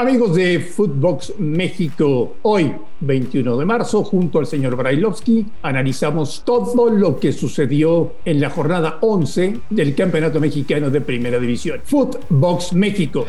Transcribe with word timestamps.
Amigos 0.00 0.34
de 0.34 0.60
Footbox 0.60 1.34
México, 1.38 2.36
hoy 2.40 2.74
21 3.00 3.58
de 3.58 3.66
marzo, 3.66 4.02
junto 4.02 4.38
al 4.38 4.46
señor 4.46 4.74
Brailovsky, 4.74 5.44
analizamos 5.60 6.42
todo 6.42 6.88
lo 6.88 7.20
que 7.20 7.34
sucedió 7.34 8.14
en 8.24 8.40
la 8.40 8.48
jornada 8.48 8.96
11 9.02 9.60
del 9.68 9.94
Campeonato 9.94 10.40
Mexicano 10.40 10.88
de 10.88 11.02
Primera 11.02 11.38
División. 11.38 11.82
Footbox 11.84 12.72
México. 12.72 13.26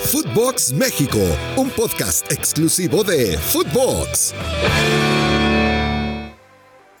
Footbox 0.00 0.74
México, 0.74 1.16
un 1.56 1.70
podcast 1.70 2.30
exclusivo 2.30 3.02
de 3.02 3.38
Footbox. 3.38 4.34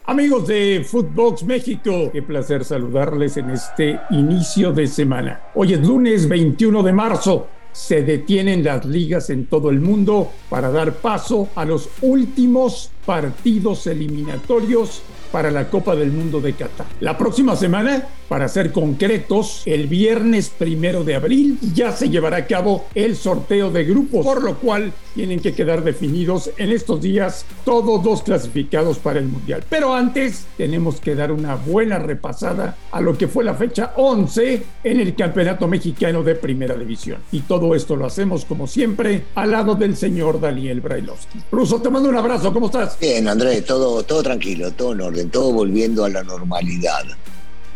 Amigos 0.06 0.46
de 0.48 0.82
Footbox 0.82 1.42
México, 1.42 2.10
qué 2.10 2.22
placer 2.22 2.64
saludarles 2.64 3.36
en 3.36 3.50
este 3.50 4.00
inicio 4.12 4.72
de 4.72 4.86
semana. 4.86 5.42
Hoy 5.54 5.74
es 5.74 5.86
lunes 5.86 6.26
21 6.26 6.82
de 6.82 6.92
marzo 6.94 7.59
se 7.72 8.02
detienen 8.02 8.64
las 8.64 8.84
ligas 8.84 9.30
en 9.30 9.46
todo 9.46 9.70
el 9.70 9.80
mundo 9.80 10.30
para 10.48 10.70
dar 10.70 10.94
paso 10.94 11.48
a 11.54 11.64
los 11.64 11.88
últimos 12.02 12.90
partidos 13.10 13.88
eliminatorios 13.88 15.02
para 15.32 15.50
la 15.50 15.68
Copa 15.68 15.96
del 15.96 16.12
Mundo 16.12 16.40
de 16.40 16.52
Qatar. 16.52 16.86
La 17.00 17.18
próxima 17.18 17.56
semana, 17.56 18.06
para 18.28 18.46
ser 18.46 18.70
concretos, 18.70 19.62
el 19.64 19.88
viernes 19.88 20.48
primero 20.48 21.02
de 21.02 21.16
abril 21.16 21.58
ya 21.74 21.90
se 21.90 22.08
llevará 22.08 22.36
a 22.36 22.46
cabo 22.46 22.86
el 22.94 23.16
sorteo 23.16 23.70
de 23.70 23.84
grupos, 23.84 24.24
por 24.24 24.44
lo 24.44 24.58
cual 24.58 24.92
tienen 25.14 25.40
que 25.40 25.54
quedar 25.54 25.82
definidos 25.82 26.50
en 26.56 26.70
estos 26.70 27.00
días 27.00 27.44
todos 27.64 28.04
los 28.04 28.22
clasificados 28.22 28.98
para 28.98 29.18
el 29.18 29.26
Mundial. 29.26 29.64
Pero 29.68 29.92
antes 29.92 30.46
tenemos 30.56 31.00
que 31.00 31.16
dar 31.16 31.32
una 31.32 31.56
buena 31.56 31.98
repasada 31.98 32.76
a 32.92 33.00
lo 33.00 33.18
que 33.18 33.26
fue 33.26 33.42
la 33.42 33.54
fecha 33.54 33.92
11 33.96 34.62
en 34.84 35.00
el 35.00 35.16
Campeonato 35.16 35.66
Mexicano 35.66 36.22
de 36.22 36.36
Primera 36.36 36.76
División. 36.76 37.18
Y 37.32 37.40
todo 37.40 37.74
esto 37.74 37.96
lo 37.96 38.06
hacemos 38.06 38.44
como 38.44 38.68
siempre 38.68 39.24
al 39.34 39.50
lado 39.50 39.74
del 39.74 39.96
señor 39.96 40.40
Daniel 40.40 40.80
Brailovsky. 40.80 41.40
Ruso, 41.50 41.82
te 41.82 41.90
mando 41.90 42.08
un 42.08 42.16
abrazo, 42.16 42.52
¿cómo 42.52 42.66
estás? 42.66 42.99
Bien, 43.00 43.26
Andrés, 43.28 43.64
todo, 43.64 44.02
todo 44.02 44.22
tranquilo, 44.22 44.70
todo 44.72 44.92
en 44.92 45.00
orden, 45.00 45.30
todo 45.30 45.52
volviendo 45.52 46.04
a 46.04 46.10
la 46.10 46.22
normalidad. 46.22 47.04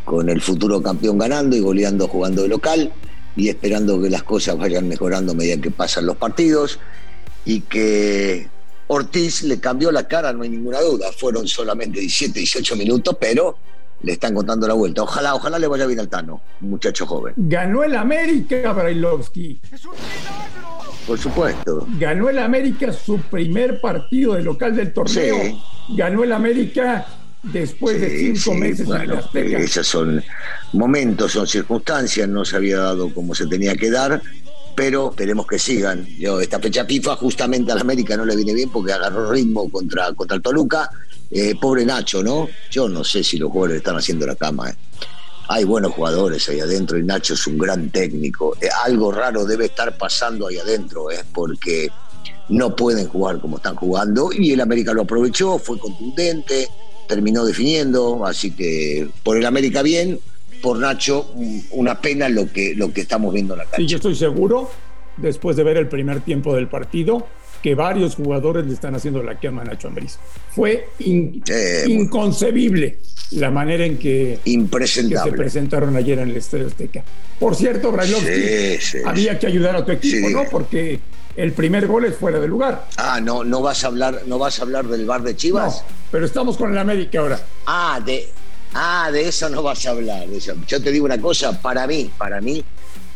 Con 0.05 0.29
el 0.29 0.43
futuro 0.43 0.83
campeón 0.83 1.17
ganando 1.17 1.57
y 1.57 1.61
goleando 1.61 2.07
jugando 2.09 2.43
de 2.43 2.49
local 2.49 2.93
y 3.35 3.49
esperando 3.49 4.01
que 4.03 4.11
las 4.11 4.23
cosas 4.23 4.59
vayan 4.59 4.87
mejorando 4.87 5.33
a 5.33 5.35
medida 5.35 5.57
que 5.57 5.71
pasan 5.71 6.05
los 6.05 6.19
partidos 6.19 6.79
y 7.47 7.63
que 7.63 8.49
Ortiz 8.87 9.45
le 9.45 9.59
cambió 9.61 9.91
la 9.91 10.07
cara, 10.07 10.31
no 10.35 10.43
hay 10.43 10.51
ninguna 10.51 10.83
duda. 10.83 11.11
Fueron 11.11 11.49
solamente 11.49 12.01
17, 12.01 12.41
18 12.41 12.77
minutos, 12.77 13.17
pero 13.19 13.57
le 14.03 14.13
están 14.13 14.35
contando 14.35 14.69
la 14.69 14.75
vuelta. 14.75 15.03
Ojalá, 15.03 15.35
ojalá 15.35 15.59
le 15.59 15.67
vaya 15.67 15.87
bien 15.87 16.01
al 16.01 16.09
Tano, 16.09 16.43
un 16.61 16.71
muchacho 16.71 17.07
joven. 17.07 17.33
Ganó 17.37 17.83
el 17.83 17.97
América, 17.97 18.75
Brailovsky. 18.75 19.61
¡Es 19.73 19.87
un 19.87 19.95
Por 21.07 21.19
supuesto. 21.19 21.87
Ganó 21.99 22.31
el 22.31 22.39
América 22.39 22.93
su 22.93 23.19
primer 23.19 23.81
partido 23.81 24.35
de 24.35 24.43
local 24.43 24.75
del 24.75 24.93
torneo. 24.93 25.37
Ganó 25.91 26.25
el 26.25 26.33
América 26.33 27.07
después 27.43 28.01
de 28.01 28.35
cinco 28.35 28.55
meses 28.55 28.87
bueno, 28.87 29.21
Esos 29.35 29.87
son 29.87 30.23
momentos, 30.73 31.33
son 31.33 31.47
circunstancias, 31.47 32.27
no 32.27 32.45
se 32.45 32.57
había 32.57 32.79
dado 32.79 33.13
como 33.13 33.35
se 33.35 33.47
tenía 33.47 33.77
que 33.77 33.91
dar 33.91 34.23
pero 34.75 35.11
esperemos 35.11 35.47
que 35.47 35.59
sigan. 35.59 36.07
Yo, 36.19 36.41
esta 36.41 36.59
fecha 36.59 36.85
FIFA 36.85 37.17
justamente 37.17 37.73
al 37.73 37.79
América 37.79 38.17
no 38.17 38.25
le 38.25 38.37
viene 38.37 38.55
bien 38.55 38.71
porque 38.71 38.93
agarró 38.93 39.31
ritmo 39.31 39.71
contra, 39.71 40.13
contra 40.15 40.37
el 40.37 40.43
Toluca. 40.43 40.91
Eh, 41.31 41.55
pobre 41.61 41.85
Nacho, 41.85 42.23
¿no? 42.23 42.49
Yo 42.71 42.89
no 42.89 43.03
sé 43.03 43.25
si 43.25 43.39
los 43.39 43.51
jugadores 43.51 43.79
están 43.79 43.97
haciendo 43.97 44.27
la 44.27 44.37
cama. 44.37 44.71
¿eh? 44.71 44.75
Hay 45.49 45.65
buenos 45.65 45.93
jugadores 45.93 46.49
ahí 46.49 46.61
adentro 46.61 46.99
y 46.99 47.03
Nacho 47.03 47.35
es 47.35 47.47
un 47.47 47.59
gran 47.59 47.91
técnico. 47.91 48.57
Eh, 48.61 48.69
algo 48.85 49.13
raro 49.13 49.45
debe 49.45 49.67
estar 49.67 49.97
pasando 49.97 50.47
ahí 50.47 50.59
adentro, 50.59 51.11
¿eh? 51.11 51.23
porque 51.33 51.91
no 52.49 52.75
pueden 52.75 53.09
jugar 53.09 53.41
como 53.41 53.57
están 53.59 53.75
jugando 53.77 54.31
y 54.33 54.53
el 54.53 54.61
América 54.61 54.93
lo 54.93 55.03
aprovechó, 55.03 55.59
fue 55.59 55.79
contundente, 55.79 56.69
terminó 57.09 57.45
definiendo, 57.45 58.25
así 58.27 58.53
que 58.53 59.09
por 59.23 59.37
el 59.37 59.47
América 59.47 59.83
bien, 59.83 60.19
por 60.63 60.79
Nacho, 60.79 61.31
una 61.73 62.01
pena 62.01 62.29
lo 62.29 62.51
que, 62.51 62.75
lo 62.75 62.93
que 62.93 63.03
estamos 63.03 63.33
viendo 63.33 63.55
en 63.55 63.59
la 63.59 63.65
cancha. 63.65 63.83
Y 63.83 63.87
yo 63.87 63.97
estoy 63.97 64.15
seguro, 64.15 64.71
después 65.19 65.57
de 65.57 65.63
ver 65.65 65.77
el 65.77 65.89
primer 65.89 66.21
tiempo 66.21 66.55
del 66.55 66.69
partido, 66.69 67.27
que 67.65 67.75
varios 67.75 68.15
jugadores 68.17 68.67
le 68.67 68.75
están 68.75 68.95
haciendo 68.95 69.23
la 69.23 69.41
quema 69.41 69.63
a 69.63 69.65
Nacho 69.65 69.89
Ambriz. 69.89 70.19
Fue 70.51 70.91
inconcebible 71.87 72.99
la 73.31 73.51
manera 73.51 73.87
en 73.87 73.97
que, 73.97 74.39
se 74.85 75.33
presentaron 75.33 75.97
ayer 75.97 76.19
en 76.19 76.29
el 76.29 76.37
Estadio 76.37 76.67
Azteca. 76.67 77.03
Por 77.41 77.57
cierto, 77.57 77.91
Brailovsky, 77.91 79.01
había 79.07 79.39
que 79.39 79.47
ayudar 79.47 79.77
a 79.77 79.83
tu 79.87 79.93
equipo, 79.93 80.29
¿no? 80.29 80.45
Porque 80.51 81.01
el 81.37 81.53
primer 81.53 81.87
gol 81.87 82.05
es 82.05 82.17
fuera 82.17 82.39
de 82.39 82.49
lugar. 82.49 82.87
Ah, 82.99 83.19
no, 83.23 83.45
no 83.45 83.63
vas 83.63 83.83
a 83.83 83.87
hablar, 83.87 84.25
no 84.27 84.39
vas 84.39 84.59
a 84.59 84.65
hablar 84.65 84.87
del 84.87 85.07
bar 85.07 85.23
de 85.23 85.35
Chivas. 85.35 85.77
No, 85.77 85.95
pero 86.13 86.27
estamos 86.27 86.59
con 86.59 86.71
el 86.71 86.77
América 86.77 87.21
ahora. 87.21 87.41
Ah, 87.65 87.99
de, 88.05 88.29
Ah, 88.75 89.09
de 89.11 89.27
eso 89.27 89.49
no 89.49 89.63
vas 89.63 89.87
a 89.87 89.93
hablar. 89.93 90.27
Yo 90.67 90.83
te 90.83 90.93
digo 90.93 91.07
una 91.07 91.19
cosa, 91.19 91.59
para 91.63 91.87
mí, 91.87 92.11
para 92.19 92.43
mí, 92.43 92.63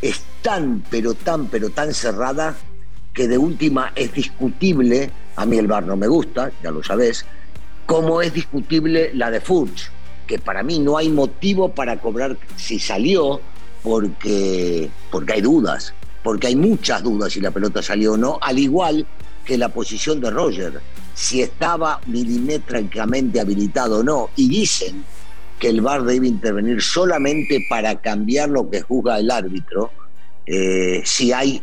es 0.01 0.23
tan, 0.41 0.83
pero 0.89 1.13
tan, 1.13 1.49
pero 1.49 1.69
tan 1.69 1.93
cerrada 1.93 2.57
que 3.19 3.27
de 3.27 3.37
última 3.37 3.91
es 3.97 4.15
discutible, 4.15 5.11
a 5.35 5.45
mí 5.45 5.59
el 5.59 5.67
bar 5.67 5.85
no 5.85 5.97
me 5.97 6.07
gusta, 6.07 6.53
ya 6.63 6.71
lo 6.71 6.85
sabes, 6.85 7.27
como 7.85 8.23
es 8.23 8.33
discutible 8.33 9.11
la 9.13 9.29
de 9.29 9.41
Furch, 9.41 9.91
que 10.25 10.39
para 10.39 10.63
mí 10.63 10.79
no 10.79 10.97
hay 10.97 11.09
motivo 11.09 11.75
para 11.75 11.99
cobrar 11.99 12.37
si 12.55 12.79
salió, 12.79 13.41
porque, 13.83 14.89
porque 15.11 15.33
hay 15.33 15.41
dudas, 15.41 15.95
porque 16.23 16.47
hay 16.47 16.55
muchas 16.55 17.03
dudas 17.03 17.33
si 17.33 17.41
la 17.41 17.51
pelota 17.51 17.83
salió 17.83 18.13
o 18.13 18.17
no, 18.17 18.39
al 18.41 18.57
igual 18.57 19.05
que 19.45 19.59
la 19.59 19.71
posición 19.71 20.21
de 20.21 20.31
Roger, 20.31 20.81
si 21.13 21.43
estaba 21.43 22.01
milimétricamente 22.07 23.41
habilitado 23.41 23.99
o 23.99 24.05
no, 24.05 24.31
y 24.37 24.49
dicen 24.49 25.05
que 25.59 25.71
el 25.71 25.81
VAR 25.81 26.05
debe 26.05 26.29
intervenir 26.29 26.81
solamente 26.81 27.67
para 27.69 28.01
cambiar 28.01 28.49
lo 28.49 28.71
que 28.71 28.81
juzga 28.83 29.19
el 29.19 29.29
árbitro 29.29 29.91
eh, 30.47 31.03
si 31.05 31.33
hay 31.33 31.61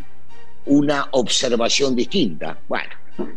una 0.66 1.08
observación 1.12 1.96
distinta. 1.96 2.58
Bueno, 2.68 2.90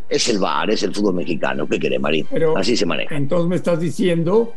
es 0.09 0.29
el 0.29 0.39
VAR, 0.39 0.71
es 0.71 0.83
el 0.83 0.95
fútbol 0.95 1.15
mexicano. 1.15 1.67
¿Qué 1.69 1.79
quiere, 1.79 1.99
Marín? 1.99 2.27
Así 2.57 2.77
se 2.77 2.87
maneja. 2.87 3.15
Entonces 3.17 3.49
me 3.49 3.57
estás 3.57 3.81
diciendo 3.81 4.55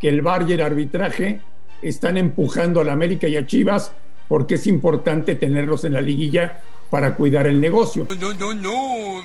que 0.00 0.08
el 0.08 0.22
VAR 0.22 0.48
y 0.48 0.54
el 0.54 0.60
arbitraje 0.60 1.40
están 1.82 2.16
empujando 2.16 2.80
a 2.80 2.84
la 2.84 2.92
América 2.92 3.28
y 3.28 3.36
a 3.36 3.46
Chivas 3.46 3.92
porque 4.28 4.56
es 4.56 4.66
importante 4.66 5.36
tenerlos 5.36 5.84
en 5.84 5.92
la 5.92 6.00
liguilla 6.00 6.60
para 6.90 7.14
cuidar 7.14 7.46
el 7.46 7.60
negocio. 7.60 8.06
No, 8.20 8.32
no, 8.34 8.54
no. 8.54 9.22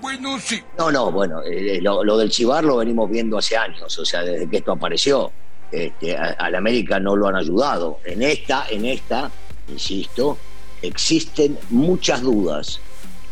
Bueno, 0.00 0.38
sí. 0.40 0.60
No, 0.76 0.90
no, 0.90 1.12
bueno, 1.12 1.42
eh, 1.42 1.80
lo, 1.80 2.16
del 2.16 2.28
Chivar 2.30 2.64
lo 2.64 2.76
venimos 2.78 3.08
viendo 3.08 3.38
hace 3.38 3.56
años, 3.56 3.96
o 3.98 4.04
sea, 4.04 4.22
desde 4.22 4.48
que 4.48 4.58
esto 4.58 4.72
apareció. 4.72 5.30
Este, 5.70 6.16
a, 6.16 6.50
la 6.50 6.58
América 6.58 7.00
no 7.00 7.16
lo 7.16 7.28
han 7.28 7.36
ayudado. 7.36 8.00
En 8.04 8.22
esta, 8.22 8.66
en 8.68 8.84
esta, 8.84 9.30
insisto, 9.68 10.36
existen 10.82 11.58
muchas 11.70 12.22
dudas 12.22 12.80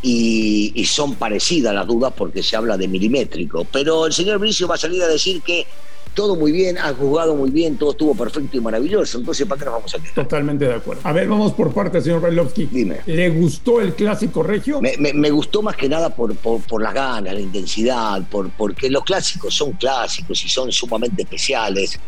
y, 0.03 0.73
y, 0.75 0.85
son 0.87 1.15
parecidas 1.15 1.75
las 1.75 1.87
dudas 1.87 2.13
porque 2.17 2.43
se 2.43 2.57
habla 2.57 2.79
de 2.79 2.89
milimétrico. 2.89 3.67
Pero 3.71 4.07
el 4.07 4.13
señor 4.13 4.39
Bricio 4.39 4.67
va 4.67 4.77
a 4.77 4.79
salir 4.79 5.03
a 5.03 5.09
decir 5.09 5.43
que 5.43 5.67
todo 6.15 6.37
muy 6.37 6.53
bien, 6.53 6.77
ha 6.79 6.93
jugado 6.93 7.35
muy 7.35 7.51
bien, 7.51 7.77
todo 7.77 7.93
estuvo 7.93 8.15
perfecto 8.15 8.57
y 8.57 8.61
maravilloso. 8.61 9.19
Entonces, 9.19 9.47
¿para 9.47 9.59
qué 9.59 9.65
nos 9.67 9.75
vamos 9.75 9.95
a 9.95 9.99
quedar? 9.99 10.15
Totalmente 10.15 10.67
de 10.67 10.75
acuerdo. 10.75 11.03
A 11.05 11.13
ver, 11.13 11.29
vamos 11.29 11.53
por 11.53 11.73
parte, 11.73 12.01
señor 12.01 12.21
Brailovsky. 12.21 12.67
Dime. 12.67 12.99
¿Le 13.07 13.31
gustó 13.31 13.81
el 13.81 13.95
clásico 13.95 14.43
regio? 14.43 14.81
Me, 14.81 15.31
gustó 15.31 15.63
más 15.63 15.77
que 15.77 15.89
nada 15.89 16.15
por, 16.15 16.35
por, 16.37 16.83
las 16.83 16.95
ganas, 16.95 17.33
la 17.33 17.41
intensidad, 17.41 18.23
por, 18.29 18.51
porque 18.51 18.91
los 18.91 19.05
clásicos 19.05 19.55
son 19.55 19.73
clásicos 19.73 20.45
y 20.45 20.49
son 20.49 20.73
sumamente 20.73 21.23
especiales. 21.23 21.99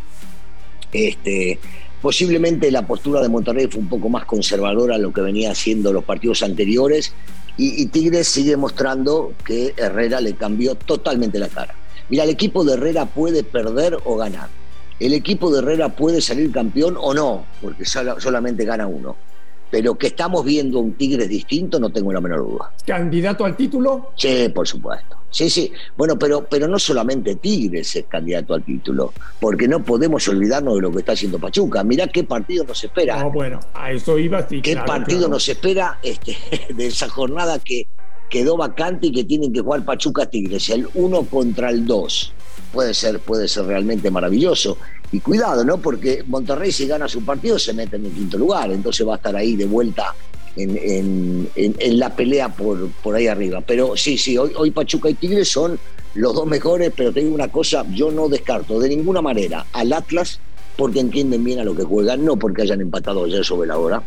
Este, 0.92 1.58
posiblemente 2.02 2.70
la 2.70 2.86
postura 2.86 3.22
de 3.22 3.28
Monterrey 3.28 3.68
fue 3.68 3.80
un 3.80 3.88
poco 3.88 4.08
más 4.08 4.26
conservadora 4.26 4.96
a 4.96 4.98
lo 4.98 5.12
que 5.12 5.22
venía 5.22 5.52
haciendo 5.52 5.92
los 5.92 6.04
partidos 6.04 6.42
anteriores 6.42 7.14
y, 7.56 7.80
y 7.80 7.86
Tigres 7.86 8.28
sigue 8.28 8.56
mostrando 8.56 9.32
que 9.44 9.72
Herrera 9.76 10.20
le 10.20 10.34
cambió 10.34 10.74
totalmente 10.74 11.38
la 11.38 11.48
cara. 11.48 11.74
Mira, 12.10 12.24
el 12.24 12.30
equipo 12.30 12.64
de 12.64 12.74
Herrera 12.74 13.06
puede 13.06 13.44
perder 13.44 13.96
o 14.04 14.16
ganar. 14.16 14.48
El 14.98 15.14
equipo 15.14 15.50
de 15.50 15.60
Herrera 15.60 15.88
puede 15.90 16.20
salir 16.20 16.52
campeón 16.52 16.96
o 16.98 17.14
no, 17.14 17.44
porque 17.60 17.84
solamente 17.84 18.64
gana 18.64 18.86
uno. 18.86 19.16
Pero 19.72 19.96
que 19.96 20.08
estamos 20.08 20.44
viendo 20.44 20.80
un 20.80 20.92
Tigres 20.92 21.30
distinto, 21.30 21.80
no 21.80 21.88
tengo 21.88 22.12
la 22.12 22.20
menor 22.20 22.40
duda. 22.40 22.70
¿Candidato 22.86 23.46
al 23.46 23.56
título? 23.56 24.10
Sí, 24.16 24.50
por 24.54 24.68
supuesto. 24.68 25.16
Sí, 25.30 25.48
sí. 25.48 25.72
Bueno, 25.96 26.18
pero, 26.18 26.44
pero 26.44 26.68
no 26.68 26.78
solamente 26.78 27.36
Tigres 27.36 27.96
es 27.96 28.04
candidato 28.04 28.52
al 28.52 28.62
título, 28.62 29.14
porque 29.40 29.66
no 29.66 29.82
podemos 29.82 30.28
olvidarnos 30.28 30.74
de 30.74 30.82
lo 30.82 30.92
que 30.92 30.98
está 30.98 31.12
haciendo 31.12 31.38
Pachuca. 31.38 31.82
Mirá 31.84 32.06
qué 32.08 32.22
partido 32.22 32.64
nos 32.64 32.84
espera. 32.84 33.22
No, 33.22 33.30
bueno, 33.30 33.60
a 33.72 33.90
eso 33.90 34.18
iba. 34.18 34.46
Sí, 34.46 34.60
¿Qué 34.60 34.76
partido 34.76 35.26
nos 35.26 35.48
espera 35.48 35.98
este, 36.02 36.36
de 36.74 36.86
esa 36.88 37.08
jornada 37.08 37.58
que 37.58 37.86
quedó 38.28 38.58
vacante 38.58 39.06
y 39.06 39.12
que 39.12 39.24
tienen 39.24 39.54
que 39.54 39.60
jugar 39.60 39.86
Pachuca 39.86 40.26
Tigres, 40.26 40.68
el 40.68 40.86
1 40.92 41.22
contra 41.30 41.70
el 41.70 41.86
2. 41.86 42.32
Puede 42.74 42.92
ser, 42.92 43.20
puede 43.20 43.48
ser 43.48 43.64
realmente 43.64 44.10
maravilloso. 44.10 44.76
Y 45.12 45.20
cuidado, 45.20 45.64
¿no? 45.64 45.78
Porque 45.78 46.24
Monterrey 46.26 46.72
si 46.72 46.86
gana 46.86 47.06
su 47.06 47.22
partido 47.24 47.58
se 47.58 47.74
mete 47.74 47.96
en 47.96 48.06
el 48.06 48.12
quinto 48.12 48.38
lugar, 48.38 48.72
entonces 48.72 49.06
va 49.06 49.14
a 49.14 49.16
estar 49.16 49.36
ahí 49.36 49.56
de 49.56 49.66
vuelta 49.66 50.14
en, 50.56 51.48
la 51.98 52.14
pelea 52.16 52.48
por, 52.48 52.90
por 53.02 53.14
ahí 53.14 53.26
arriba. 53.26 53.60
Pero 53.60 53.96
sí, 53.96 54.16
sí, 54.16 54.38
hoy, 54.38 54.52
hoy 54.56 54.70
Pachuca 54.70 55.10
y 55.10 55.14
Tigres 55.14 55.48
son 55.48 55.78
los 56.14 56.34
dos 56.34 56.46
mejores, 56.46 56.92
pero 56.96 57.12
te 57.12 57.20
digo 57.20 57.34
una 57.34 57.48
cosa, 57.48 57.84
yo 57.94 58.10
no 58.10 58.28
descarto 58.28 58.78
de 58.80 58.88
ninguna 58.88 59.22
manera 59.22 59.66
al 59.72 59.92
Atlas 59.92 60.40
porque 60.76 61.00
entienden 61.00 61.44
bien 61.44 61.58
a 61.58 61.64
lo 61.64 61.74
que 61.74 61.84
juegan, 61.84 62.24
no 62.24 62.36
porque 62.36 62.62
hayan 62.62 62.80
empatado 62.80 63.24
ayer 63.24 63.44
sobre 63.44 63.68
la 63.68 63.78
hora, 63.78 64.02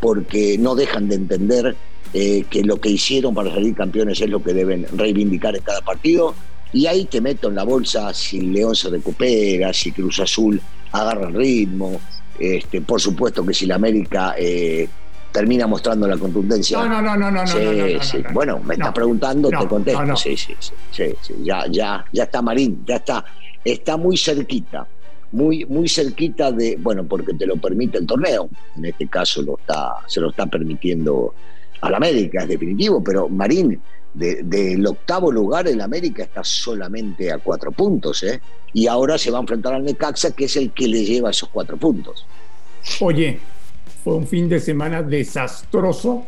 porque 0.00 0.56
no 0.58 0.74
dejan 0.74 1.08
de 1.08 1.16
entender 1.16 1.76
eh, 2.12 2.44
que 2.50 2.62
lo 2.62 2.80
que 2.80 2.90
hicieron 2.90 3.34
para 3.34 3.50
salir 3.50 3.74
campeones 3.74 4.20
es 4.20 4.28
lo 4.28 4.42
que 4.42 4.52
deben 4.52 4.86
reivindicar 4.92 5.56
en 5.56 5.62
cada 5.62 5.80
partido. 5.80 6.34
Y 6.72 6.86
ahí 6.86 7.04
te 7.06 7.20
meto 7.20 7.48
en 7.48 7.56
la 7.56 7.64
bolsa 7.64 8.12
si 8.14 8.40
León 8.40 8.74
se 8.74 8.90
recupera, 8.90 9.72
si 9.72 9.92
Cruz 9.92 10.20
Azul 10.20 10.60
agarra 10.92 11.28
el 11.28 11.34
ritmo. 11.34 12.00
Este, 12.38 12.80
por 12.80 13.00
supuesto 13.00 13.44
que 13.44 13.52
si 13.52 13.66
la 13.66 13.74
América 13.74 14.34
eh, 14.38 14.88
termina 15.32 15.66
mostrando 15.66 16.06
la 16.06 16.16
contundencia. 16.16 16.78
No, 16.78 16.88
no, 16.88 17.02
no, 17.02 17.16
no, 17.16 17.30
no. 17.30 17.46
Sí, 17.46 17.98
sí. 18.00 18.18
Bueno, 18.32 18.60
me 18.60 18.74
estás 18.74 18.92
preguntando, 18.92 19.48
te 19.50 19.66
contesto. 19.66 20.16
Sí, 20.16 20.36
sí, 20.36 20.54
sí, 20.90 21.04
sí, 21.20 21.34
Ya, 21.42 21.66
ya, 21.70 22.04
ya 22.12 22.24
está 22.24 22.42
Marín, 22.42 22.82
ya 22.86 22.96
está. 22.96 23.24
Está 23.62 23.96
muy 23.96 24.16
cerquita, 24.16 24.86
muy, 25.32 25.66
muy 25.66 25.88
cerquita 25.88 26.50
de, 26.50 26.76
bueno, 26.80 27.04
porque 27.04 27.34
te 27.34 27.46
lo 27.46 27.56
permite 27.56 27.98
el 27.98 28.06
torneo. 28.06 28.48
En 28.76 28.86
este 28.86 29.06
caso 29.06 29.42
lo 29.42 29.58
está, 29.58 29.96
se 30.06 30.20
lo 30.20 30.30
está 30.30 30.46
permitiendo 30.46 31.34
al 31.82 31.94
América, 31.94 32.42
es 32.42 32.48
definitivo, 32.48 33.02
pero 33.02 33.28
Marín, 33.28 33.80
del 34.14 34.86
octavo 34.86 35.30
lugar, 35.30 35.68
el 35.68 35.80
América 35.80 36.22
está 36.22 36.42
solamente 36.42 37.30
a 37.30 37.38
cuatro 37.38 37.70
puntos, 37.72 38.22
¿eh? 38.22 38.40
Y 38.72 38.86
ahora 38.86 39.18
se 39.18 39.30
va 39.30 39.38
a 39.38 39.40
enfrentar 39.40 39.74
al 39.74 39.84
Necaxa, 39.84 40.32
que 40.32 40.44
es 40.44 40.56
el 40.56 40.72
que 40.72 40.88
le 40.88 41.04
lleva 41.04 41.30
esos 41.30 41.48
cuatro 41.48 41.76
puntos. 41.76 42.26
Oye, 43.00 43.38
fue 44.02 44.14
un 44.14 44.26
fin 44.26 44.48
de 44.48 44.60
semana 44.60 45.02
desastroso 45.02 46.26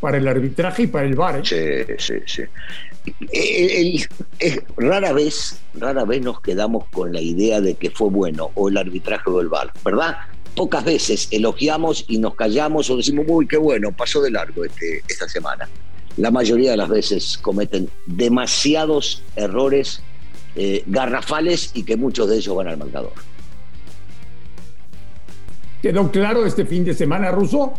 para 0.00 0.18
el 0.18 0.28
arbitraje 0.28 0.84
y 0.84 0.86
para 0.86 1.06
el 1.06 1.14
VAR. 1.14 1.42
¿eh? 1.50 1.96
Sí, 1.98 2.14
sí, 2.26 2.44
sí. 3.32 4.00
rara 4.76 5.12
vez, 5.12 5.60
rara 5.74 6.04
vez 6.04 6.22
nos 6.22 6.40
quedamos 6.40 6.84
con 6.92 7.12
la 7.12 7.20
idea 7.20 7.60
de 7.60 7.74
que 7.74 7.90
fue 7.90 8.08
bueno 8.10 8.50
o 8.54 8.68
el 8.68 8.76
arbitraje 8.76 9.30
o 9.30 9.40
el 9.40 9.48
VAR, 9.48 9.72
¿verdad? 9.84 10.16
Pocas 10.54 10.84
veces 10.84 11.28
elogiamos 11.30 12.04
y 12.08 12.18
nos 12.18 12.34
callamos 12.34 12.90
o 12.90 12.96
decimos, 12.96 13.26
uy, 13.28 13.46
qué 13.46 13.56
bueno, 13.56 13.92
pasó 13.92 14.20
de 14.22 14.30
largo 14.30 14.64
este, 14.64 15.02
esta 15.08 15.28
semana. 15.28 15.68
La 16.18 16.30
mayoría 16.32 16.72
de 16.72 16.76
las 16.76 16.88
veces 16.88 17.38
cometen 17.38 17.88
demasiados 18.06 19.22
errores 19.36 20.02
eh, 20.56 20.82
garrafales 20.86 21.70
y 21.74 21.84
que 21.84 21.96
muchos 21.96 22.28
de 22.28 22.36
ellos 22.36 22.56
van 22.56 22.66
al 22.66 22.76
marcador. 22.76 23.12
Quedó 25.80 26.10
claro 26.10 26.44
este 26.44 26.66
fin 26.66 26.84
de 26.84 26.92
semana, 26.92 27.30
Ruso, 27.30 27.72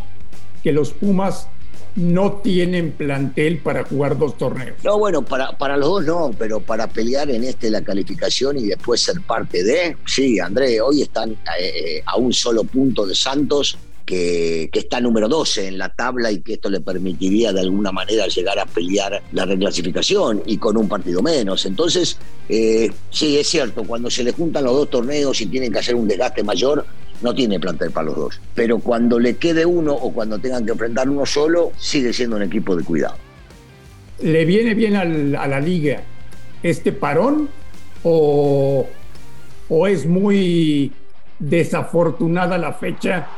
que 0.64 0.72
los 0.72 0.92
Pumas 0.92 1.48
no 1.96 2.40
tienen 2.42 2.92
plantel 2.92 3.58
para 3.58 3.84
jugar 3.84 4.16
dos 4.16 4.38
torneos. 4.38 4.78
No, 4.84 4.98
bueno, 4.98 5.22
para, 5.22 5.52
para 5.58 5.76
los 5.76 5.88
dos 5.88 6.04
no, 6.06 6.30
pero 6.38 6.60
para 6.60 6.86
pelear 6.86 7.30
en 7.30 7.44
este 7.44 7.68
la 7.70 7.82
calificación 7.82 8.56
y 8.56 8.66
después 8.68 9.02
ser 9.02 9.20
parte 9.20 9.62
de, 9.62 9.98
sí, 10.06 10.40
André, 10.40 10.80
hoy 10.80 11.02
están 11.02 11.36
eh, 11.60 12.02
a 12.06 12.16
un 12.16 12.32
solo 12.32 12.64
punto 12.64 13.04
de 13.04 13.14
Santos 13.14 13.76
que, 14.10 14.68
está 14.72 15.00
número 15.00 15.28
12 15.28 15.68
en 15.68 15.78
la 15.78 15.88
tabla 15.90 16.32
y 16.32 16.40
que 16.40 16.54
esto 16.54 16.68
le 16.68 16.80
permitiría 16.80 17.52
de 17.52 17.60
alguna 17.60 17.92
manera 17.92 18.26
llegar 18.26 18.58
a 18.58 18.66
pelear 18.66 19.22
la 19.30 19.44
reclasificación 19.44 20.42
y 20.46 20.58
con 20.58 20.76
un 20.76 20.88
partido 20.88 21.22
menos. 21.22 21.64
Entonces, 21.64 22.18
eh, 22.48 22.90
sí, 23.10 23.38
es 23.38 23.46
cierto, 23.46 23.84
cuando 23.84 24.10
se 24.10 24.24
le 24.24 24.32
juntan 24.32 24.64
los 24.64 24.74
dos 24.74 24.90
torneos 24.90 25.40
y 25.40 25.46
tienen 25.46 25.72
que 25.72 25.78
hacer 25.78 25.94
un 25.94 26.08
desgaste 26.08 26.42
mayor, 26.42 26.84
no 27.22 27.32
tiene 27.34 27.60
plantel 27.60 27.92
para 27.92 28.06
los 28.06 28.16
dos. 28.16 28.40
Pero 28.54 28.80
cuando 28.80 29.20
le 29.20 29.36
quede 29.36 29.64
uno 29.64 29.92
o 29.92 30.12
cuando 30.12 30.40
tengan 30.40 30.64
que 30.64 30.72
enfrentar 30.72 31.08
uno 31.08 31.24
solo, 31.24 31.70
sigue 31.78 32.12
siendo 32.12 32.34
un 32.34 32.42
equipo 32.42 32.74
de 32.74 32.82
cuidado. 32.82 33.14
¿Le 34.22 34.44
viene 34.44 34.74
bien 34.74 34.96
a 34.96 35.46
la 35.46 35.60
liga 35.60 36.02
este 36.62 36.92
parón 36.92 37.48
o, 38.02 38.86
o 39.68 39.86
es 39.86 40.04
muy 40.04 40.92
desafortunada 41.38 42.58
la 42.58 42.72
fecha 42.72 43.28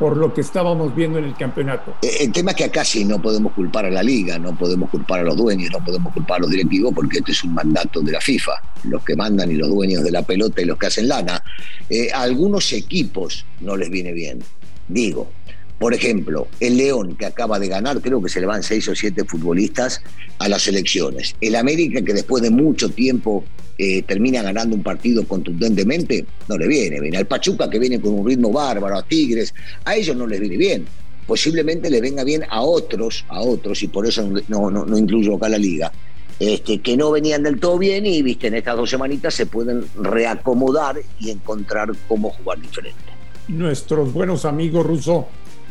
por 0.00 0.16
lo 0.16 0.32
que 0.32 0.40
estábamos 0.40 0.96
viendo 0.96 1.18
en 1.18 1.26
el 1.26 1.36
campeonato. 1.36 1.94
Eh, 2.00 2.16
el 2.20 2.32
tema 2.32 2.52
es 2.52 2.56
que 2.56 2.64
acá 2.64 2.86
sí 2.86 3.04
no 3.04 3.20
podemos 3.20 3.52
culpar 3.52 3.84
a 3.84 3.90
la 3.90 4.02
liga, 4.02 4.38
no 4.38 4.56
podemos 4.56 4.88
culpar 4.88 5.20
a 5.20 5.24
los 5.24 5.36
dueños, 5.36 5.70
no 5.70 5.84
podemos 5.84 6.10
culpar 6.14 6.38
a 6.38 6.40
los 6.40 6.50
directivos 6.50 6.94
porque 6.94 7.18
este 7.18 7.32
es 7.32 7.44
un 7.44 7.52
mandato 7.52 8.00
de 8.00 8.12
la 8.12 8.20
FIFA, 8.20 8.52
los 8.84 9.04
que 9.04 9.14
mandan 9.14 9.50
y 9.50 9.56
los 9.56 9.68
dueños 9.68 10.02
de 10.02 10.10
la 10.10 10.22
pelota 10.22 10.62
y 10.62 10.64
los 10.64 10.78
que 10.78 10.86
hacen 10.86 11.06
lana. 11.06 11.44
Eh, 11.90 12.08
a 12.14 12.22
algunos 12.22 12.72
equipos 12.72 13.44
no 13.60 13.76
les 13.76 13.90
viene 13.90 14.12
bien, 14.12 14.42
digo. 14.88 15.30
Por 15.78 15.92
ejemplo, 15.92 16.48
el 16.60 16.78
León, 16.78 17.16
que 17.16 17.26
acaba 17.26 17.58
de 17.58 17.68
ganar, 17.68 18.00
creo 18.00 18.22
que 18.22 18.28
se 18.30 18.40
le 18.40 18.46
van 18.46 18.62
seis 18.62 18.88
o 18.88 18.94
siete 18.94 19.24
futbolistas 19.24 20.02
a 20.38 20.48
las 20.48 20.66
elecciones. 20.66 21.36
El 21.42 21.56
América, 21.56 22.02
que 22.02 22.14
después 22.14 22.42
de 22.42 22.50
mucho 22.50 22.90
tiempo 22.90 23.44
eh, 23.82 24.02
termina 24.02 24.42
ganando 24.42 24.76
un 24.76 24.82
partido 24.82 25.26
contundentemente, 25.26 26.26
no 26.48 26.58
le 26.58 26.68
viene 26.68 27.00
bien. 27.00 27.16
Al 27.16 27.26
Pachuca, 27.26 27.70
que 27.70 27.78
viene 27.78 27.98
con 27.98 28.12
un 28.12 28.26
ritmo 28.26 28.52
bárbaro, 28.52 28.98
a 28.98 29.02
Tigres, 29.02 29.54
a 29.86 29.96
ellos 29.96 30.14
no 30.14 30.26
les 30.26 30.38
viene 30.38 30.58
bien. 30.58 30.84
Posiblemente 31.26 31.88
le 31.88 31.98
venga 32.02 32.22
bien 32.22 32.44
a 32.50 32.60
otros, 32.60 33.24
a 33.30 33.40
otros, 33.40 33.82
y 33.82 33.88
por 33.88 34.06
eso 34.06 34.30
no, 34.48 34.70
no, 34.70 34.98
incluyo 34.98 35.36
acá 35.36 35.48
la 35.48 35.56
liga, 35.56 35.90
este, 36.38 36.80
que 36.80 36.94
no 36.94 37.10
venían 37.10 37.42
del 37.42 37.58
todo 37.58 37.78
bien 37.78 38.04
y, 38.04 38.20
viste, 38.20 38.48
en 38.48 38.56
estas 38.56 38.76
dos 38.76 38.90
semanitas 38.90 39.32
se 39.32 39.46
pueden 39.46 39.86
reacomodar 39.96 41.00
y 41.18 41.30
encontrar 41.30 41.90
cómo 42.06 42.28
jugar 42.28 42.60
diferente. 42.60 43.00
Nuestros 43.48 44.12
buenos 44.12 44.44
amigos 44.44 44.84
rusos, 44.84 45.24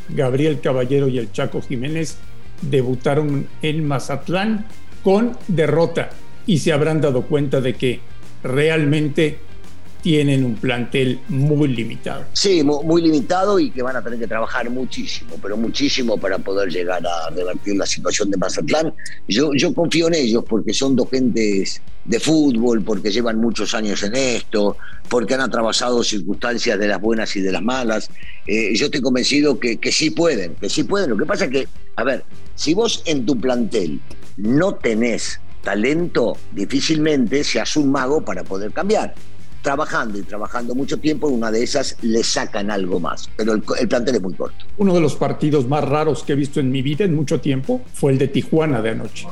Gabriel 0.10 0.62
Caballero 0.62 1.10
y 1.10 1.20
el 1.20 1.32
Chaco 1.32 1.62
Jiménez, 1.62 2.18
debutaron 2.64 3.48
en 3.62 3.88
Mazatlán 3.88 4.66
con 5.04 5.38
derrota 5.48 6.10
y 6.50 6.58
se 6.58 6.74
habrán 6.74 7.00
dado 7.00 7.22
cuenta 7.28 7.62
de 7.62 7.76
que 7.76 8.00
realmente 8.42 9.38
tienen 10.02 10.44
un 10.44 10.56
plantel 10.56 11.20
muy 11.28 11.68
limitado. 11.68 12.26
Sí, 12.34 12.64
muy, 12.64 13.04
limitado 13.04 13.60
y 13.60 13.70
que 13.70 13.84
van 13.84 13.96
a 13.98 14.04
tener 14.04 14.18
que 14.18 14.26
trabajar 14.26 14.68
muchísimo, 14.72 15.36
pero 15.40 15.58
muchísimo 15.58 16.18
para 16.18 16.40
poder 16.40 16.70
llegar 16.70 17.06
a 17.06 17.30
revertir 17.30 17.76
la 17.76 17.86
situación 17.86 18.32
de 18.32 18.38
Mazatlán. 18.38 18.92
Yo, 19.28 19.54
yo 19.54 19.76
confío 19.76 20.08
en 20.08 20.16
ellos 20.16 20.44
porque 20.50 20.74
son 20.74 20.96
dos 20.96 21.08
gentes 21.12 21.84
de 22.06 22.20
fútbol, 22.20 22.82
porque 22.82 23.12
llevan 23.12 23.38
muchos 23.38 23.76
años 23.76 24.02
en 24.02 24.16
esto, 24.16 24.76
porque 25.08 25.36
han 25.36 25.42
atravesado 25.42 26.04
circunstancias 26.04 26.80
de 26.80 26.88
las 26.88 27.00
buenas 27.00 27.36
y 27.36 27.42
de 27.42 27.52
las 27.52 27.62
malas. 27.62 28.10
Eh, 28.48 28.76
yo 28.76 28.86
estoy 28.86 29.02
convencido 29.02 29.60
que, 29.60 29.78
que 29.78 29.92
sí 29.92 30.10
pueden, 30.10 30.56
que 30.56 30.68
sí 30.68 30.84
pueden. 30.84 31.12
Lo 31.12 31.18
que 31.18 31.28
pasa 31.28 31.46
es 31.46 31.52
que, 31.52 31.68
a 31.96 32.04
ver, 32.04 32.24
si 32.56 32.74
vos 32.74 33.04
en 33.06 33.28
tu 33.28 33.40
plantel 33.40 34.00
no 34.38 34.74
tenés 34.74 35.40
talento, 35.64 36.38
difícilmente 36.52 37.44
se 37.44 37.60
hace 37.60 37.80
un 37.80 37.92
mago 37.92 38.22
para 38.22 38.44
poder 38.44 38.72
cambiar. 38.72 39.14
Trabajando 39.62 40.18
y 40.18 40.22
trabajando 40.22 40.74
mucho 40.74 40.98
tiempo, 41.00 41.28
una 41.28 41.52
de 41.52 41.62
esas 41.62 41.98
le 42.02 42.24
sacan 42.24 42.72
algo 42.72 43.02
más, 43.02 43.30
pero 43.36 43.52
el, 43.52 43.64
el, 43.78 43.90
plantel 43.90 44.16
es 44.16 44.22
muy 44.22 44.34
corto. 44.34 44.66
Uno 44.78 44.94
de 44.94 45.02
los 45.02 45.16
partidos 45.18 45.68
más 45.68 45.84
raros 45.84 46.24
que 46.24 46.32
he 46.32 46.36
visto 46.38 46.62
en 46.62 46.72
mi 46.72 46.82
vida 46.82 47.04
en 47.04 47.14
mucho 47.14 47.42
tiempo 47.42 47.82
fue 47.94 48.14
el 48.14 48.18
de 48.18 48.30
Tijuana 48.30 48.82
de 48.82 48.92
anoche. 48.92 49.28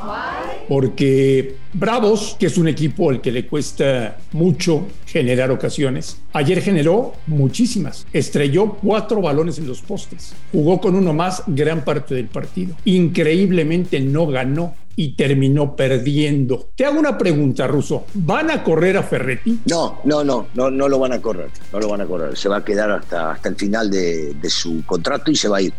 Porque 0.67 1.55
Bravos, 1.71 2.35
que 2.37 2.47
es 2.47 2.57
un 2.57 2.67
equipo 2.67 3.09
al 3.09 3.21
que 3.21 3.31
le 3.31 3.47
cuesta 3.47 4.17
mucho 4.33 4.87
generar 5.05 5.49
ocasiones, 5.49 6.17
ayer 6.33 6.61
generó 6.61 7.13
muchísimas. 7.27 8.05
Estrelló 8.11 8.73
cuatro 8.81 9.21
balones 9.21 9.59
en 9.59 9.67
los 9.67 9.81
postes. 9.81 10.33
Jugó 10.51 10.81
con 10.81 10.95
uno 10.95 11.13
más 11.13 11.43
gran 11.47 11.85
parte 11.85 12.15
del 12.15 12.27
partido. 12.27 12.75
Increíblemente 12.83 14.01
no 14.01 14.27
ganó 14.27 14.75
y 14.99 15.13
terminó 15.13 15.75
perdiendo. 15.75 16.69
Te 16.75 16.83
hago 16.83 16.99
una 16.99 17.19
pregunta, 17.19 17.67
Russo. 17.67 18.05
¿Van 18.15 18.49
a 18.49 18.63
correr 18.63 18.97
a 18.97 19.03
Ferretti? 19.03 19.59
No, 19.67 20.01
no, 20.05 20.23
no, 20.23 20.47
no, 20.55 20.71
no 20.71 20.89
lo 20.89 20.97
van 20.97 21.13
a 21.13 21.21
correr. 21.21 21.51
No 21.71 21.79
lo 21.79 21.87
van 21.87 22.01
a 22.01 22.07
correr. 22.07 22.35
Se 22.35 22.49
va 22.49 22.57
a 22.57 22.65
quedar 22.65 22.89
hasta, 22.89 23.33
hasta 23.33 23.47
el 23.47 23.55
final 23.55 23.91
de, 23.91 24.35
su 24.49 24.83
contrato 24.87 25.29
y 25.29 25.35
se 25.35 25.47
va 25.47 25.57
a 25.57 25.61
ir. 25.61 25.73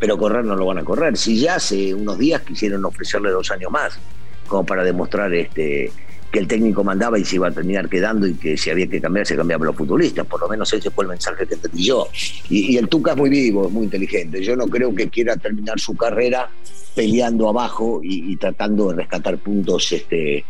Pero 0.00 0.16
correr 0.16 0.46
no 0.46 0.56
lo 0.56 0.64
van 0.64 0.78
a 0.78 0.84
correr. 0.84 1.18
Si 1.18 1.38
ya 1.38 1.56
hace 1.56 1.94
unos 1.94 2.18
días 2.18 2.40
quisieron 2.40 2.82
ofrecerle 2.86 3.30
dos 3.30 3.50
años 3.50 3.70
más, 3.70 3.98
como 4.48 4.64
para 4.64 4.82
demostrar 4.82 5.34
este, 5.34 5.92
que 6.34 6.40
el 6.40 6.48
técnico 6.48 6.82
mandaba 6.82 7.16
y 7.16 7.24
se 7.24 7.36
iba 7.36 7.46
a 7.46 7.52
terminar 7.52 7.88
quedando 7.88 8.26
y 8.26 8.34
que 8.34 8.56
si 8.56 8.68
había 8.68 8.88
que 8.88 9.00
cambiar, 9.00 9.24
se 9.24 9.36
cambiaban 9.36 9.68
los 9.68 9.76
futbolistas. 9.76 10.26
Por 10.26 10.40
lo 10.40 10.48
menos 10.48 10.72
ese 10.72 10.90
fue 10.90 11.04
el 11.04 11.10
mensaje 11.10 11.46
que 11.46 11.54
entendí 11.54 11.84
yo. 11.84 12.08
Y, 12.50 12.72
y 12.72 12.76
el 12.76 12.88
Tuca 12.88 13.12
es 13.12 13.16
muy 13.16 13.30
vivo, 13.30 13.68
es 13.68 13.72
muy 13.72 13.84
inteligente. 13.84 14.42
Yo 14.42 14.56
no 14.56 14.66
creo 14.66 14.92
que 14.92 15.08
quiera 15.08 15.36
terminar 15.36 15.78
su 15.78 15.96
carrera 15.96 16.50
peleando 16.92 17.48
abajo 17.48 18.00
y, 18.02 18.36
tratando 18.36 18.88
de 18.88 18.96
rescatar 18.96 19.38
puntos, 19.38 19.92
este, 19.92 20.44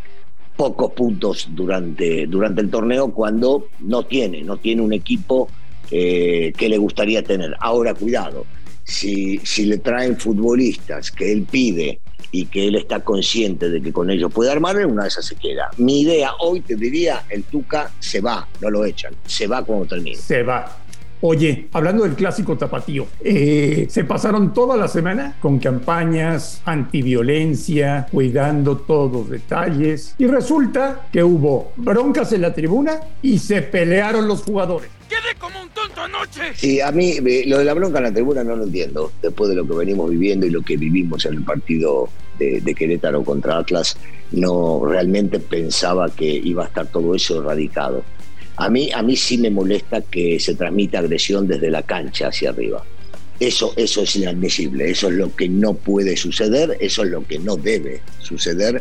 pocos 0.57 0.93
puntos 0.93 1.49
durante, 1.51 2.27
durante 2.29 2.63
el 2.63 2.71
torneo 2.71 3.13
cuando 3.13 3.69
no 3.81 4.05
tiene, 4.05 4.43
no 4.43 4.57
tiene 4.57 4.81
un 4.81 4.95
equipo 4.95 5.51
eh, 5.91 6.55
que 6.57 6.71
le 6.71 6.79
gustaría 6.79 7.23
tener. 7.23 7.55
Ahora, 7.61 7.93
cuidado, 7.93 8.47
si, 8.85 9.37
si 9.45 9.67
le 9.67 9.77
traen 9.79 10.17
futbolistas 10.17 11.11
que 11.11 11.31
él 11.31 11.47
pide 11.51 12.01
y 12.31 12.47
que 12.47 12.69
él 12.69 12.77
está 12.77 13.01
consciente 13.01 13.69
de 13.71 13.81
que 13.81 13.93
con 13.93 14.11
ellos 14.11 14.33
puede 14.33 14.51
armar, 14.51 14.75
una 14.87 15.03
de 15.03 15.09
esas 15.09 15.27
se 15.27 15.37
queda. 15.37 15.71
Mi 15.77 16.01
idea 16.01 16.33
hoy 16.41 16.61
te 16.61 16.77
diría, 16.77 17.25
el 17.29 17.45
Tuca 17.45 17.93
se 17.99 18.21
va, 18.21 18.47
no 18.61 18.71
lo 18.71 18.85
echan, 18.85 19.15
se 19.27 19.47
va 19.47 19.65
cuando 19.65 19.87
termine. 19.87 20.17
Se 20.17 20.43
va. 20.43 20.84
Oye, 21.27 21.69
hablando 21.73 22.05
del 22.05 22.17
clásico 22.17 22.59
tapatío, 22.59 23.07
eh, 23.23 23.87
se 23.89 24.05
pasaron 24.05 24.53
toda 24.53 24.77
la 24.77 24.89
semana 24.89 25.37
con 25.41 25.59
campañas 25.59 26.61
antiviolencia, 26.67 28.07
cuidando 28.13 28.77
todos 28.77 29.11
los 29.11 29.31
detalles, 29.31 30.15
y 30.19 30.27
resulta 30.27 31.07
que 31.11 31.25
hubo 31.25 31.73
broncas 31.77 32.31
en 32.35 32.43
la 32.43 32.53
tribuna 32.53 33.01
y 33.23 33.39
se 33.39 33.63
pelearon 33.63 34.29
los 34.29 34.43
jugadores. 34.43 34.91
¡Quedé 35.09 35.35
como 35.39 35.63
un 35.63 35.71
tonto 35.71 36.03
anoche! 36.03 36.43
Sí, 36.57 36.83
a 36.83 36.93
mí 36.93 37.13
eh, 37.13 37.45
lo 37.47 37.57
de 37.57 37.65
la 37.65 37.73
bronca 37.73 38.01
en 38.01 38.05
la 38.05 38.13
tribuna 38.13 38.45
no 38.45 38.57
lo 38.57 38.65
entiendo. 38.65 39.11
Después 39.23 39.49
de 39.49 39.57
lo 39.57 39.67
que 39.67 39.77
venimos 39.77 40.11
viviendo 40.11 40.45
y 40.45 40.51
lo 40.51 40.61
que 40.61 40.77
vivimos 40.77 41.25
en 41.25 41.37
el 41.37 41.43
partido 41.43 42.11
de, 42.39 42.61
de 42.61 42.75
Querétaro 42.75 43.25
contra 43.25 43.57
Atlas, 43.57 43.97
no 44.33 44.85
realmente 44.85 45.41
pensaba 45.41 46.11
que 46.11 46.27
iba 46.27 46.65
a 46.65 46.67
estar 46.67 46.87
todo 46.89 47.15
eso 47.15 47.41
erradicado. 47.41 48.05
A 48.57 48.69
mí, 48.69 48.91
a 48.93 49.03
mí 49.03 49.17
sí 49.17 49.39
me 49.39 49.51
molesta 49.51 50.01
que 50.01 50.39
se 50.39 50.55
transmita 50.55 51.01
agresión 51.01 51.47
desde 51.47 51.71
la 51.71 51.83
cancha 51.83 52.29
hacia 52.29 52.51
arriba. 52.51 52.85
Eso, 53.41 53.73
eso 53.77 54.03
es 54.03 54.15
inadmisible, 54.15 54.91
eso 54.91 55.09
es 55.09 55.15
lo 55.15 55.35
que 55.35 55.49
no 55.49 55.75
puede 55.75 56.17
suceder, 56.17 56.77
eso 56.81 57.03
es 57.03 57.11
lo 57.11 57.27
que 57.27 57.39
no 57.39 57.57
debe 57.57 58.01
suceder. 58.21 58.81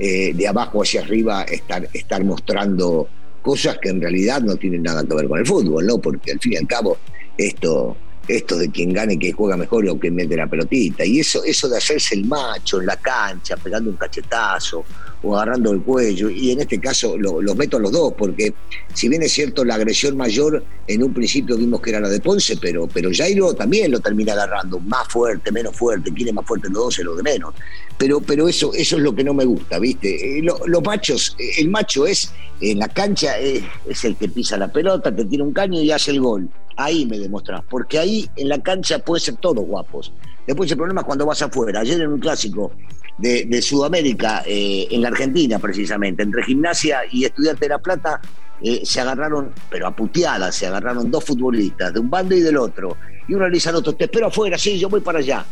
Eh, 0.00 0.32
de 0.34 0.48
abajo 0.48 0.82
hacia 0.82 1.02
arriba 1.02 1.44
estar, 1.44 1.88
estar 1.92 2.24
mostrando 2.24 3.08
cosas 3.40 3.78
que 3.78 3.90
en 3.90 4.00
realidad 4.00 4.40
no 4.40 4.56
tienen 4.56 4.82
nada 4.82 5.04
que 5.04 5.14
ver 5.14 5.28
con 5.28 5.38
el 5.38 5.46
fútbol, 5.46 5.86
¿no? 5.86 5.98
Porque 5.98 6.32
al 6.32 6.40
fin 6.40 6.54
y 6.54 6.56
al 6.56 6.66
cabo, 6.66 6.98
esto, 7.38 7.96
esto 8.26 8.58
de 8.58 8.70
quien 8.70 8.92
gane, 8.92 9.16
que 9.16 9.30
juega 9.30 9.56
mejor 9.56 9.88
o 9.88 10.00
que 10.00 10.10
mete 10.10 10.36
la 10.36 10.48
pelotita. 10.48 11.04
Y 11.04 11.20
eso, 11.20 11.44
eso 11.44 11.68
de 11.68 11.76
hacerse 11.76 12.16
el 12.16 12.24
macho 12.24 12.80
en 12.80 12.86
la 12.86 12.96
cancha, 12.96 13.56
pegando 13.56 13.90
un 13.90 13.96
cachetazo 13.96 14.84
o 15.24 15.34
agarrando 15.36 15.72
el 15.72 15.80
cuello, 15.82 16.28
y 16.28 16.50
en 16.50 16.60
este 16.60 16.78
caso 16.78 17.16
lo- 17.16 17.40
los 17.40 17.56
meto 17.56 17.78
a 17.78 17.80
los 17.80 17.90
dos, 17.92 18.12
porque 18.16 18.52
si 18.92 19.08
bien 19.08 19.22
es 19.22 19.32
cierto 19.32 19.64
la 19.64 19.76
agresión 19.76 20.16
mayor, 20.16 20.62
en 20.86 21.02
un 21.02 21.14
principio 21.14 21.56
vimos 21.56 21.80
que 21.80 21.90
era 21.90 22.00
la 22.00 22.08
de 22.08 22.20
Ponce, 22.20 22.56
pero, 22.58 22.86
pero 22.86 23.10
Jairo 23.12 23.54
también 23.54 23.90
lo 23.90 24.00
termina 24.00 24.34
agarrando, 24.34 24.78
más 24.80 25.08
fuerte, 25.08 25.50
menos 25.50 25.74
fuerte, 25.76 26.12
quién 26.14 26.28
es 26.28 26.34
más 26.34 26.46
fuerte 26.46 26.68
los 26.68 26.74
dos, 26.84 26.98
es 26.98 27.04
lo 27.04 27.16
de 27.16 27.22
menos. 27.22 27.54
Pero, 27.96 28.20
pero 28.20 28.48
eso, 28.48 28.72
eso 28.74 28.96
es 28.96 29.02
lo 29.02 29.14
que 29.14 29.24
no 29.24 29.32
me 29.34 29.44
gusta, 29.44 29.78
¿viste? 29.78 30.38
Eh, 30.38 30.42
lo- 30.42 30.60
los 30.66 30.82
machos, 30.84 31.34
eh, 31.38 31.52
el 31.58 31.70
macho 31.70 32.06
es, 32.06 32.30
en 32.60 32.78
la 32.78 32.88
cancha, 32.88 33.40
eh, 33.40 33.64
es 33.88 34.04
el 34.04 34.16
que 34.16 34.28
pisa 34.28 34.56
la 34.56 34.70
pelota, 34.70 35.14
te 35.14 35.24
tira 35.24 35.42
un 35.44 35.52
caño 35.52 35.80
y 35.80 35.90
hace 35.90 36.10
el 36.10 36.20
gol. 36.20 36.48
Ahí 36.76 37.06
me 37.06 37.18
demostrás, 37.18 37.62
porque 37.70 37.98
ahí 37.98 38.28
en 38.36 38.48
la 38.48 38.60
cancha 38.62 38.98
puede 38.98 39.20
ser 39.20 39.36
todos 39.36 39.64
guapos. 39.64 40.12
Después 40.46 40.70
el 40.70 40.76
problema 40.76 41.00
es 41.02 41.06
cuando 41.06 41.24
vas 41.24 41.40
afuera. 41.40 41.80
Ayer 41.80 42.00
en 42.00 42.08
un 42.12 42.18
clásico 42.20 42.72
de, 43.18 43.62
Sudamérica, 43.62 44.42
eh, 44.46 44.88
en 44.90 45.02
la 45.02 45.08
Argentina 45.08 45.58
precisamente, 45.58 46.22
entre 46.22 46.42
Gimnasia 46.42 47.02
y 47.10 47.24
Estudiante 47.24 47.66
de 47.66 47.68
La 47.68 47.78
Plata, 47.78 48.20
eh, 48.60 48.82
se 48.84 49.00
agarraron, 49.00 49.52
pero 49.70 49.86
a 49.86 49.94
puteadas, 49.94 50.54
se 50.54 50.66
agarraron 50.66 51.10
dos 51.10 51.24
futbolistas, 51.24 51.92
de 51.92 52.00
un 52.00 52.10
bando 52.10 52.34
y 52.34 52.40
del 52.40 52.56
otro. 52.56 52.96
Y 53.28 53.34
uno 53.34 53.46
le 53.46 53.54
dice 53.54 53.68
al 53.68 53.76
otro, 53.76 53.94
te 53.94 54.04
espero 54.04 54.28
afuera, 54.28 54.58
sí, 54.58 54.78
yo 54.78 54.88
voy 54.88 55.00
para 55.00 55.18
allá. 55.18 55.44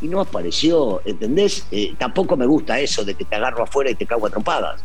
Y 0.00 0.08
no 0.08 0.20
apareció, 0.20 1.00
¿entendés? 1.04 1.66
Eh, 1.70 1.94
tampoco 1.98 2.36
me 2.36 2.46
gusta 2.46 2.78
eso 2.80 3.04
de 3.04 3.14
que 3.14 3.24
te 3.24 3.36
agarro 3.36 3.62
afuera 3.62 3.90
y 3.90 3.94
te 3.94 4.06
cago 4.06 4.26
a 4.26 4.30
trompadas. 4.30 4.82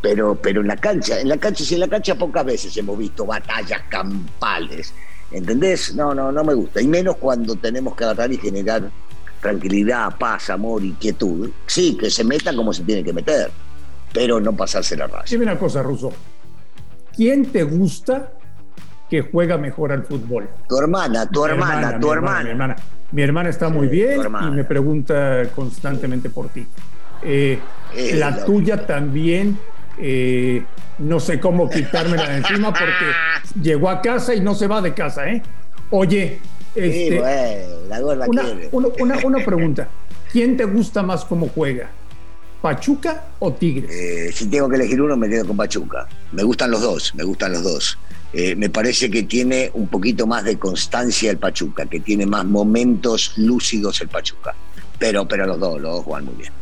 Pero, 0.00 0.36
pero 0.36 0.60
en 0.60 0.68
la 0.68 0.76
cancha, 0.76 1.20
en 1.20 1.28
la 1.28 1.38
cancha, 1.38 1.64
si 1.64 1.74
en 1.74 1.80
la 1.80 1.88
cancha 1.88 2.14
pocas 2.14 2.44
veces 2.44 2.76
hemos 2.76 2.96
visto 2.96 3.26
batallas 3.26 3.82
campales. 3.88 4.94
¿Entendés? 5.30 5.94
No, 5.94 6.14
no, 6.14 6.32
no 6.32 6.44
me 6.44 6.54
gusta. 6.54 6.80
Y 6.80 6.86
menos 6.86 7.16
cuando 7.16 7.56
tenemos 7.56 7.94
que 7.94 8.04
agarrar 8.04 8.32
y 8.32 8.38
generar 8.38 8.90
tranquilidad, 9.40 10.16
paz, 10.18 10.50
amor 10.50 10.84
y 10.84 10.92
quietud. 10.92 11.50
Sí, 11.66 11.96
que 11.96 12.10
se 12.10 12.24
meta 12.24 12.54
como 12.54 12.72
se 12.72 12.82
tiene 12.84 13.04
que 13.04 13.12
meter, 13.12 13.50
pero 14.12 14.40
no 14.40 14.54
pasarse 14.54 14.96
la 14.96 15.06
raya. 15.06 15.24
Dime 15.28 15.44
una 15.44 15.58
cosa, 15.58 15.82
Russo. 15.82 16.12
¿Quién 17.16 17.46
te 17.46 17.62
gusta 17.64 18.32
que 19.10 19.22
juega 19.22 19.58
mejor 19.58 19.92
al 19.92 20.04
fútbol? 20.04 20.48
Tu 20.68 20.78
hermana, 20.78 21.28
tu 21.28 21.44
hermana, 21.44 21.98
tu 21.98 22.06
mi 22.06 22.12
hermana. 22.12 22.42
Mi 22.44 22.50
hermana, 22.50 22.76
Mi 23.10 23.22
hermana 23.22 23.48
está 23.48 23.68
muy 23.70 23.88
bien 23.88 24.20
y 24.22 24.50
me 24.50 24.64
pregunta 24.64 25.44
constantemente 25.54 26.28
por 26.30 26.48
ti. 26.50 26.66
Eh, 27.22 27.58
Eh, 27.96 28.16
la 28.16 28.30
la- 28.30 28.44
tuya 28.44 28.86
también, 28.86 29.58
eh, 29.96 30.62
no 30.98 31.18
sé 31.18 31.40
cómo 31.40 31.70
quitármela 31.70 32.28
de 32.28 32.36
encima 32.36 32.68
porque 32.68 33.06
llegó 33.62 33.88
a 33.88 34.02
casa 34.02 34.34
y 34.34 34.40
no 34.42 34.54
se 34.54 34.66
va 34.66 34.82
de 34.82 34.92
casa, 34.92 35.26
¿eh? 35.28 35.42
Oye, 35.90 36.38
Sí, 36.74 36.80
este, 36.80 37.18
bueno, 37.18 37.74
la 37.88 38.00
gorda 38.00 38.26
una, 38.28 38.42
quiere. 38.42 38.68
una- 38.72 38.88
una- 39.00 39.18
una 39.24 39.44
pregunta. 39.44 39.88
¿Quién 40.30 40.56
te 40.56 40.64
gusta 40.64 41.02
más 41.02 41.24
cómo 41.24 41.48
juega? 41.48 41.90
¿Pachuca 42.60 43.24
o 43.38 43.52
Tigres? 43.52 43.90
Eh, 43.90 44.32
si 44.32 44.46
tengo 44.48 44.68
que 44.68 44.76
elegir 44.76 45.00
uno, 45.00 45.16
me 45.16 45.28
quedo 45.28 45.46
con 45.46 45.56
Pachuca. 45.56 46.06
Me 46.32 46.42
gustan 46.42 46.70
los 46.70 46.80
dos, 46.82 47.14
me 47.14 47.22
gustan 47.24 47.52
los 47.52 47.62
dos. 47.62 47.98
Eh, 48.32 48.54
me 48.56 48.68
parece 48.68 49.10
que 49.10 49.22
tiene 49.22 49.70
un 49.74 49.88
poquito 49.88 50.26
más 50.26 50.44
de 50.44 50.58
constancia 50.58 51.30
el 51.30 51.38
Pachuca, 51.38 51.86
que 51.86 52.00
tiene 52.00 52.26
más 52.26 52.44
momentos 52.44 53.32
lúcidos 53.38 54.00
el 54.00 54.08
Pachuca. 54.08 54.54
Pero, 54.98 55.26
pero 55.26 55.46
los 55.46 55.58
dos, 55.60 55.80
los 55.80 55.92
dos 55.96 56.04
juegan 56.04 56.24
muy 56.26 56.34
bien. 56.34 56.52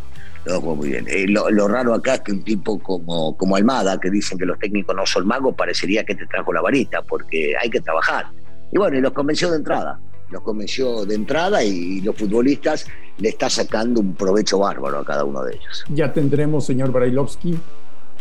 Los 0.45 0.55
dos 0.57 0.63
juegan 0.63 0.79
muy 0.79 0.89
bien. 0.91 1.07
Eh, 1.09 1.25
lo, 1.29 1.51
lo 1.51 1.67
raro 1.67 1.95
acá 1.95 2.17
es 2.17 2.21
que 2.21 2.33
un 2.33 2.45
tipo 2.45 2.79
como, 2.79 3.35
como 3.37 3.57
Almada, 3.57 3.99
que 3.99 4.11
dicen 4.11 4.39
que 4.39 4.45
los 4.45 4.59
técnicos 4.59 4.95
no 4.95 5.07
son 5.07 5.27
magos, 5.27 5.55
parecería 5.57 6.05
que 6.05 6.15
te 6.15 6.27
trajo 6.27 6.53
la 6.53 6.61
varita, 6.61 7.01
porque 7.03 7.55
hay 7.61 7.71
que 7.71 7.81
trabajar. 7.81 8.27
Y 8.73 8.79
bueno, 8.79 8.99
y 8.99 9.01
los 9.01 9.13
convenció 9.13 9.51
de 9.51 9.57
entrada. 9.59 10.01
Los 10.31 10.43
convenció 10.43 11.05
de 11.05 11.15
entrada 11.15 11.63
y, 11.63 12.01
los 12.01 12.17
futbolistas 12.17 12.87
le 13.19 13.29
está 13.29 13.49
sacando 13.49 14.01
un 14.01 14.15
provecho 14.15 14.59
bárbaro 14.59 14.99
a 14.99 15.05
cada 15.05 15.25
uno 15.25 15.43
de 15.43 15.55
ellos. 15.55 15.85
Ya 15.89 16.13
tendremos, 16.13 16.67
señor 16.67 16.91
Brailovsky, 16.91 17.57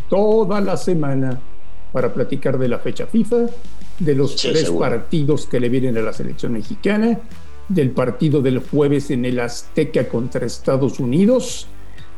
toda 0.10 0.62
la 0.62 0.78
semana 0.78 1.40
para 1.92 2.14
platicar 2.14 2.58
de 2.60 2.68
la 2.68 2.78
fecha 2.80 3.08
FIFA, 3.08 3.48
de 4.00 4.16
los 4.16 4.34
Sí, 4.40 4.50
tres 4.50 4.64
seguro. 4.66 4.82
partidos 4.90 5.48
que 5.48 5.60
le 5.60 5.70
vienen 5.70 5.98
a 5.98 6.02
la 6.02 6.14
selección 6.14 6.54
mexicana, 6.54 7.20
del 7.70 7.92
partido 7.92 8.42
del 8.42 8.60
jueves 8.60 9.10
en 9.10 9.25
el 9.25 9.40
Azteca 9.40 10.08
contra 10.08 10.46
Estados 10.46 11.00
Unidos. 11.00 11.68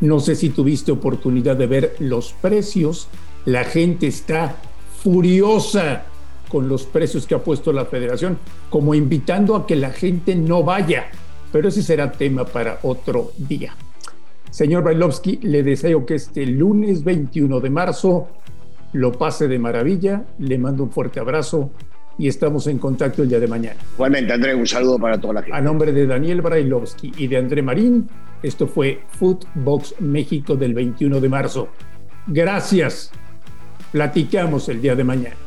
No 0.01 0.19
sé 0.19 0.35
si 0.35 0.49
tuviste 0.49 0.91
oportunidad 0.91 1.55
de 1.55 1.67
ver 1.67 1.95
los 1.99 2.33
precios. 2.33 3.07
La 3.45 3.63
gente 3.63 4.07
está 4.07 4.55
furiosa 5.01 6.03
con 6.47 6.67
los 6.67 6.85
precios 6.85 7.25
que 7.27 7.35
ha 7.35 7.39
puesto 7.39 7.71
la 7.71 7.85
federación, 7.85 8.37
como 8.69 8.93
invitando 8.93 9.55
a 9.55 9.65
que 9.67 9.75
la 9.75 9.91
gente 9.91 10.35
no 10.35 10.63
vaya. 10.63 11.07
Pero 11.51 11.69
ese 11.69 11.81
será 11.81 12.11
tema 12.11 12.45
para 12.45 12.79
otro 12.83 13.31
día. 13.37 13.75
Señor 14.49 14.83
Bailovsky, 14.83 15.39
le 15.43 15.63
deseo 15.63 16.05
que 16.05 16.15
este 16.15 16.45
lunes 16.45 17.03
21 17.03 17.59
de 17.59 17.69
marzo 17.69 18.29
lo 18.93 19.11
pase 19.11 19.47
de 19.47 19.59
maravilla, 19.59 20.25
le 20.39 20.57
mando 20.57 20.83
un 20.83 20.91
fuerte 20.91 21.19
abrazo 21.19 21.71
y 22.17 22.27
estamos 22.27 22.67
en 22.67 22.79
contacto 22.79 23.21
el 23.21 23.29
día 23.29 23.39
de 23.39 23.47
mañana. 23.47 23.77
Igualmente, 23.93 24.33
Andrés, 24.33 24.55
un 24.55 24.65
saludo 24.65 24.97
para 24.97 25.19
toda 25.19 25.35
la 25.35 25.39
A 25.41 25.43
gente. 25.43 25.61
nombre 25.61 25.91
de 25.91 26.07
Daniel 26.07 26.41
Brailovsky 26.41 27.13
y 27.17 27.27
de 27.27 27.37
André 27.37 27.61
Marín, 27.61 28.09
esto 28.41 28.67
fue 28.67 29.01
Footbox 29.09 29.95
México 29.99 30.55
del 30.55 30.73
21 30.73 31.19
de 31.19 31.29
marzo. 31.29 31.67
Gracias. 32.25 33.11
Platicamos 33.91 34.67
el 34.69 34.81
día 34.81 34.95
de 34.95 35.03
mañana. 35.03 35.46